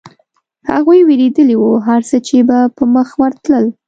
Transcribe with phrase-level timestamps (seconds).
[0.71, 3.65] هغوی وېرېدلي و، هرڅه چې به په مخه ورتلل.